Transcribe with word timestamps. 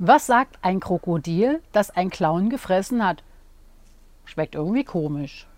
Was 0.00 0.26
sagt 0.26 0.60
ein 0.62 0.78
Krokodil, 0.78 1.60
das 1.72 1.90
ein 1.90 2.08
Clown 2.08 2.50
gefressen 2.50 3.04
hat? 3.04 3.24
Schmeckt 4.26 4.54
irgendwie 4.54 4.84
komisch. 4.84 5.48